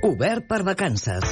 Obert 0.00 0.46
per 0.46 0.62
vacances. 0.62 1.24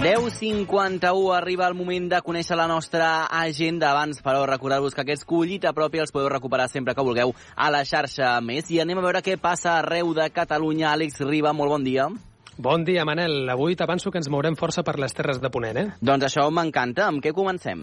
10.51 0.00 1.34
arriba 1.36 1.66
el 1.68 1.76
moment 1.76 2.08
de 2.08 2.20
conèixer 2.24 2.56
la 2.56 2.64
nostra 2.68 3.26
agenda. 3.28 3.90
Abans, 3.90 4.22
però, 4.24 4.46
recordar-vos 4.48 4.96
que 4.96 5.04
aquests 5.04 5.28
collita 5.28 5.74
propi 5.76 6.00
els 6.00 6.12
podeu 6.12 6.32
recuperar 6.32 6.70
sempre 6.72 6.96
que 6.96 7.04
vulgueu 7.04 7.34
a 7.54 7.68
la 7.68 7.84
xarxa 7.84 8.38
més. 8.40 8.72
I 8.72 8.80
anem 8.80 9.00
a 9.00 9.04
veure 9.04 9.20
què 9.20 9.36
passa 9.36 9.78
arreu 9.82 10.14
de 10.16 10.30
Catalunya. 10.32 10.94
Àlex 10.94 11.20
Riba, 11.20 11.52
molt 11.52 11.76
bon 11.76 11.84
dia. 11.84 12.08
Bon 12.56 12.84
dia, 12.84 13.04
Manel. 13.04 13.48
Avui 13.50 13.74
t'avanço 13.74 14.12
que 14.14 14.20
ens 14.22 14.28
mourem 14.30 14.54
força 14.54 14.84
per 14.86 14.94
les 15.02 15.12
terres 15.12 15.40
de 15.42 15.50
Ponent, 15.50 15.78
eh? 15.80 15.86
Doncs 15.98 16.28
això 16.28 16.44
m'encanta. 16.54 17.08
Amb 17.10 17.18
què 17.24 17.32
comencem? 17.34 17.80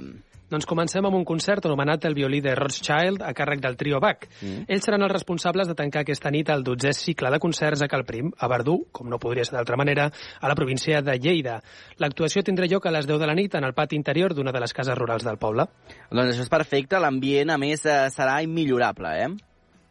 Doncs 0.51 0.67
comencem 0.67 1.03
amb 1.07 1.15
un 1.15 1.25
concert 1.27 1.65
anomenat 1.67 2.05
el 2.07 2.15
violí 2.15 2.39
de 2.43 2.53
Rothschild 2.55 3.19
a 3.23 3.33
càrrec 3.35 3.59
del 3.63 3.75
trio 3.79 3.99
Bach. 4.03 4.23
Mm. 4.39 4.63
Ells 4.71 4.87
seran 4.87 5.03
els 5.03 5.11
responsables 5.11 5.67
de 5.67 5.75
tancar 5.75 6.05
aquesta 6.05 6.31
nit 6.31 6.47
el 6.55 6.63
12è 6.63 6.93
cicle 6.95 7.31
de 7.31 7.39
concerts 7.43 7.83
a 7.83 7.89
Calprim, 7.91 8.31
a 8.31 8.47
Verdú, 8.51 8.77
com 8.95 9.11
no 9.11 9.19
podria 9.19 9.43
ser 9.47 9.57
d'altra 9.57 9.79
manera, 9.79 10.07
a 10.39 10.51
la 10.51 10.55
província 10.55 11.03
de 11.03 11.17
Lleida. 11.19 11.59
L'actuació 11.99 12.43
tindrà 12.43 12.67
lloc 12.71 12.87
a 12.87 12.95
les 12.95 13.07
10 13.11 13.19
de 13.19 13.27
la 13.27 13.35
nit 13.35 13.59
en 13.59 13.67
el 13.67 13.75
pati 13.75 13.99
interior 13.99 14.35
d'una 14.35 14.55
de 14.55 14.63
les 14.63 14.75
cases 14.75 14.95
rurals 14.95 15.27
del 15.27 15.39
poble. 15.39 15.67
Doncs 16.11 16.31
això 16.31 16.47
és 16.47 16.55
perfecte. 16.55 16.99
L'ambient, 16.99 17.51
a 17.51 17.59
més, 17.59 17.83
eh, 17.85 18.07
serà 18.11 18.39
immillorable, 18.43 19.15
eh? 19.19 19.31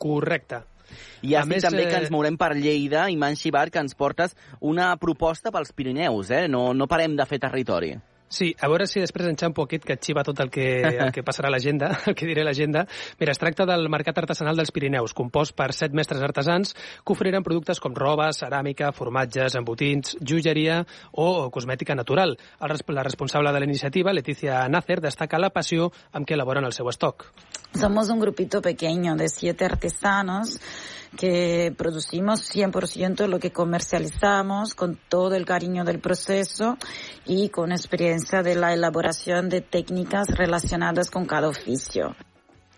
Correcte. 0.00 0.69
I 1.22 1.34
ja 1.34 1.44
més, 1.48 1.64
també 1.64 1.84
eh... 1.86 1.90
que 1.90 1.98
ens 2.04 2.12
mourem 2.14 2.38
per 2.40 2.52
Lleida 2.56 3.08
i 3.10 3.18
Manxibar, 3.20 3.68
que 3.70 3.82
ens 3.82 3.96
portes 3.98 4.36
una 4.60 4.92
proposta 5.00 5.52
pels 5.54 5.74
Pirineus, 5.76 6.30
eh? 6.30 6.46
No, 6.48 6.70
no 6.74 6.88
parem 6.90 7.16
de 7.18 7.26
fer 7.28 7.40
territori. 7.42 7.94
Sí, 8.30 8.52
a 8.62 8.68
veure 8.70 8.86
si 8.86 9.00
després 9.02 9.26
en 9.26 9.34
Xampo 9.34 9.64
aquest 9.66 9.82
que 9.82 9.96
xiva 9.98 10.22
tot 10.22 10.38
el 10.38 10.52
que, 10.54 10.64
el 11.04 11.10
que 11.10 11.24
passarà 11.26 11.50
a 11.50 11.52
l'agenda, 11.52 11.90
el 12.06 12.14
que 12.14 12.28
diré 12.28 12.44
l'agenda. 12.46 12.84
Mira, 13.18 13.34
es 13.34 13.42
tracta 13.42 13.66
del 13.66 13.88
Mercat 13.90 14.20
Artesanal 14.22 14.60
dels 14.60 14.70
Pirineus, 14.70 15.14
compost 15.18 15.56
per 15.58 15.72
set 15.74 15.96
mestres 15.98 16.22
artesans 16.22 16.76
que 16.78 17.16
oferiran 17.16 17.42
productes 17.42 17.82
com 17.82 17.96
roba, 17.98 18.30
ceràmica, 18.36 18.92
formatges, 18.94 19.58
embotins, 19.58 20.14
joieria 20.22 20.84
o 21.18 21.50
cosmètica 21.50 21.98
natural. 21.98 22.36
El, 22.62 22.76
la 22.94 23.02
responsable 23.02 23.50
de 23.50 23.64
la 23.64 23.66
iniciativa, 23.66 24.14
Leticia 24.14 24.62
Nácer, 24.70 25.00
destaca 25.02 25.42
la 25.42 25.50
passió 25.50 25.90
amb 26.12 26.22
què 26.22 26.38
elaboren 26.38 26.64
el 26.64 26.76
seu 26.76 26.88
estoc. 26.88 27.26
Somos 27.74 28.10
un 28.14 28.22
grupito 28.22 28.62
pequeño 28.62 29.16
de 29.16 29.28
siete 29.28 29.64
artesanos 29.64 30.60
que 31.16 31.72
producimos 31.76 32.42
100% 32.54 33.26
lo 33.26 33.38
que 33.38 33.52
comercializamos 33.52 34.74
con 34.74 34.98
todo 35.08 35.34
el 35.34 35.44
cariño 35.44 35.84
del 35.84 36.00
proceso 36.00 36.76
y 37.26 37.48
con 37.48 37.72
experiencia 37.72 38.42
de 38.42 38.54
la 38.54 38.72
elaboración 38.72 39.48
de 39.48 39.60
técnicas 39.60 40.28
relacionadas 40.28 41.10
con 41.10 41.26
cada 41.26 41.48
oficio. 41.48 42.14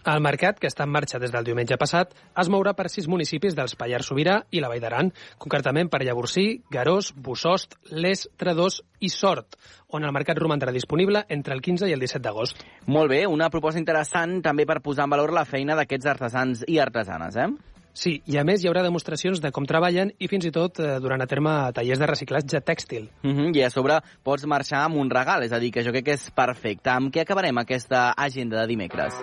El 0.02 0.18
mercat, 0.18 0.56
que 0.58 0.66
està 0.66 0.82
en 0.82 0.90
marxa 0.90 1.20
des 1.22 1.30
del 1.30 1.44
diumenge 1.46 1.76
passat, 1.78 2.10
es 2.42 2.48
mourà 2.50 2.72
per 2.74 2.88
sis 2.90 3.06
municipis 3.06 3.54
dels 3.54 3.76
Pallars 3.78 4.08
Sobirà 4.10 4.40
i 4.50 4.58
la 4.58 4.66
Vall 4.72 4.82
d'Aran, 4.82 5.12
concretament 5.38 5.92
per 5.92 6.00
Llavorsí, 6.02 6.46
Garós, 6.74 7.12
Bussost, 7.14 7.76
Les, 7.94 8.24
Tredós 8.36 8.80
i 8.98 9.12
Sort, 9.14 9.54
on 9.94 10.02
el 10.02 10.10
mercat 10.10 10.40
romandrà 10.42 10.74
disponible 10.74 11.22
entre 11.28 11.54
el 11.54 11.62
15 11.62 11.86
i 11.86 11.94
el 11.94 12.02
17 12.02 12.24
d'agost. 12.26 12.64
Molt 12.90 13.14
bé, 13.14 13.28
una 13.30 13.50
proposta 13.54 13.78
interessant 13.78 14.40
també 14.42 14.66
per 14.66 14.80
posar 14.82 15.06
en 15.06 15.14
valor 15.14 15.30
la 15.30 15.46
feina 15.46 15.78
d'aquests 15.78 16.10
artesans 16.16 16.66
i 16.66 16.82
artesanes, 16.82 17.38
eh? 17.38 17.71
Sí, 17.92 18.14
i 18.24 18.38
a 18.40 18.44
més 18.44 18.62
hi 18.62 18.68
haurà 18.70 18.80
demostracions 18.84 19.40
de 19.44 19.50
com 19.52 19.66
treballen 19.68 20.14
i 20.16 20.28
fins 20.30 20.46
i 20.48 20.52
tot 20.54 20.80
eh, 20.80 20.94
durant 21.04 21.20
a 21.20 21.28
terme 21.28 21.52
tallers 21.76 22.00
de 22.00 22.08
reciclatge 22.08 22.62
tèxtil. 22.64 23.10
Uh 23.22 23.30
-huh, 23.30 23.56
I 23.56 23.64
a 23.64 23.70
sobre 23.70 24.00
pots 24.22 24.46
marxar 24.46 24.84
amb 24.84 24.96
un 24.96 25.10
regal, 25.10 25.42
és 25.42 25.52
a 25.52 25.58
dir, 25.58 25.70
que 25.70 25.84
jo 25.84 25.92
crec 25.92 26.04
que 26.04 26.14
és 26.14 26.30
perfecte. 26.30 26.90
Amb 26.90 27.12
què 27.14 27.20
acabarem 27.20 27.58
aquesta 27.58 28.14
agenda 28.16 28.60
de 28.60 28.66
dimecres? 28.66 29.14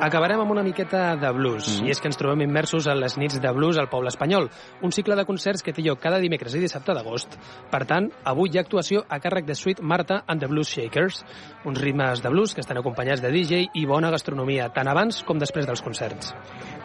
Acabarem 0.00 0.40
amb 0.40 0.50
una 0.50 0.62
miqueta 0.62 1.16
de 1.16 1.30
blues, 1.32 1.80
mm. 1.80 1.86
i 1.86 1.90
és 1.90 2.00
que 2.00 2.08
ens 2.08 2.16
trobem 2.16 2.40
immersos 2.40 2.86
en 2.86 2.98
les 2.98 3.16
nits 3.16 3.40
de 3.40 3.52
blues 3.52 3.78
al 3.78 3.88
poble 3.88 4.08
espanyol, 4.08 4.50
un 4.82 4.92
cicle 4.92 5.14
de 5.14 5.24
concerts 5.24 5.62
que 5.62 5.72
té 5.72 5.82
lloc 5.82 6.00
cada 6.00 6.18
dimecres 6.18 6.54
i 6.54 6.60
dissabte 6.60 6.92
d'agost. 6.92 7.38
Per 7.70 7.84
tant, 7.86 8.10
avui 8.24 8.50
hi 8.50 8.58
ha 8.58 8.62
actuació 8.62 9.04
a 9.08 9.20
càrrec 9.20 9.46
de 9.46 9.54
Sweet 9.54 9.80
Marta 9.80 10.24
and 10.26 10.40
the 10.40 10.46
Blues 10.46 10.68
Shakers, 10.68 11.24
uns 11.64 11.80
ritmes 11.80 12.22
de 12.22 12.28
blues 12.28 12.54
que 12.54 12.60
estan 12.60 12.78
acompanyats 12.78 13.22
de 13.22 13.30
DJ 13.30 13.68
i 13.74 13.86
bona 13.86 14.10
gastronomia, 14.10 14.68
tant 14.72 14.88
abans 14.88 15.22
com 15.22 15.38
després 15.38 15.66
dels 15.66 15.82
concerts. 15.82 16.34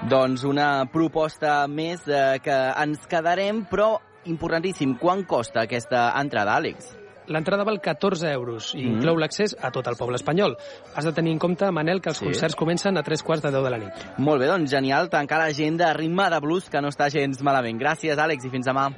Doncs 0.07 0.45
una 0.47 0.85
proposta 0.87 1.65
més 1.67 2.05
eh, 2.07 2.39
que 2.43 2.55
ens 2.79 3.03
quedarem, 3.11 3.65
però 3.67 3.97
importantíssim, 4.31 4.95
quan 5.01 5.25
costa 5.27 5.65
aquesta 5.65 6.07
entrada, 6.21 6.55
Àlex? 6.55 6.95
L'entrada 7.29 7.65
val 7.67 7.81
14 7.83 8.31
euros 8.31 8.71
i 8.73 8.85
mm. 8.85 8.95
inclou 8.95 9.19
l'accés 9.19 9.53
a 9.59 9.69
tot 9.75 9.85
el 9.91 9.99
poble 9.99 10.17
espanyol. 10.17 10.55
Has 10.95 11.05
de 11.05 11.13
tenir 11.13 11.35
en 11.35 11.43
compte, 11.43 11.67
Manel, 11.75 11.99
que 12.01 12.09
els 12.13 12.23
sí. 12.23 12.25
concerts 12.25 12.57
comencen 12.57 12.97
a 12.97 13.03
tres 13.03 13.21
quarts 13.27 13.43
de 13.43 13.51
10 13.53 13.67
de 13.67 13.73
la 13.75 13.81
nit. 13.83 14.07
Molt 14.17 14.41
bé, 14.41 14.47
doncs 14.49 14.71
genial, 14.71 15.11
tancar 15.11 15.43
l'agenda 15.43 15.91
a 15.91 15.93
ritme 15.99 16.31
de 16.31 16.41
blues, 16.47 16.71
que 16.71 16.81
no 16.81 16.89
està 16.95 17.11
gens 17.13 17.43
malament. 17.45 17.77
Gràcies, 17.83 18.17
Àlex, 18.17 18.47
i 18.47 18.53
fins 18.55 18.71
demà. 18.71 18.89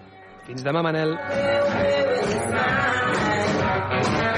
Fins 0.46 0.64
demà, 0.64 0.86
Manel. 0.86 1.18